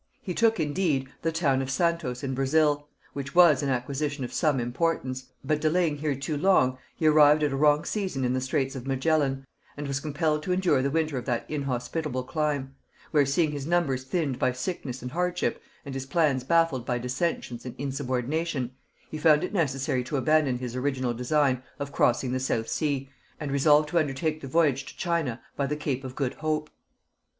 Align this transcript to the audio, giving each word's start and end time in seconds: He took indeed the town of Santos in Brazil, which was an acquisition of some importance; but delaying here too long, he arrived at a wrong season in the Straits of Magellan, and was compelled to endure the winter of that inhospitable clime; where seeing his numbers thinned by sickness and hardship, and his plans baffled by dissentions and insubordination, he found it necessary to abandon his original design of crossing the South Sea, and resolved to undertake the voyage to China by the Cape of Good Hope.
He 0.19 0.33
took 0.33 0.59
indeed 0.59 1.09
the 1.21 1.31
town 1.31 1.61
of 1.61 1.69
Santos 1.69 2.23
in 2.23 2.33
Brazil, 2.33 2.87
which 3.13 3.35
was 3.35 3.61
an 3.61 3.69
acquisition 3.69 4.23
of 4.23 4.33
some 4.33 4.59
importance; 4.59 5.27
but 5.45 5.61
delaying 5.61 5.97
here 5.99 6.15
too 6.15 6.35
long, 6.35 6.79
he 6.95 7.05
arrived 7.05 7.43
at 7.43 7.51
a 7.51 7.55
wrong 7.55 7.85
season 7.85 8.25
in 8.25 8.33
the 8.33 8.41
Straits 8.41 8.75
of 8.75 8.87
Magellan, 8.87 9.45
and 9.77 9.87
was 9.87 9.99
compelled 9.99 10.41
to 10.41 10.53
endure 10.53 10.81
the 10.81 10.89
winter 10.89 11.19
of 11.19 11.25
that 11.25 11.45
inhospitable 11.47 12.23
clime; 12.23 12.73
where 13.11 13.27
seeing 13.27 13.51
his 13.51 13.67
numbers 13.67 14.03
thinned 14.03 14.39
by 14.39 14.53
sickness 14.53 15.03
and 15.03 15.11
hardship, 15.11 15.61
and 15.85 15.93
his 15.93 16.07
plans 16.07 16.43
baffled 16.43 16.83
by 16.83 16.97
dissentions 16.97 17.63
and 17.63 17.75
insubordination, 17.77 18.71
he 19.11 19.19
found 19.19 19.43
it 19.43 19.53
necessary 19.53 20.03
to 20.03 20.17
abandon 20.17 20.57
his 20.57 20.75
original 20.75 21.13
design 21.13 21.61
of 21.77 21.91
crossing 21.91 22.31
the 22.31 22.39
South 22.39 22.67
Sea, 22.67 23.11
and 23.39 23.51
resolved 23.51 23.87
to 23.89 23.99
undertake 23.99 24.41
the 24.41 24.47
voyage 24.47 24.83
to 24.87 24.97
China 24.97 25.39
by 25.55 25.67
the 25.67 25.75
Cape 25.75 26.03
of 26.03 26.15
Good 26.15 26.33
Hope. 26.41 26.71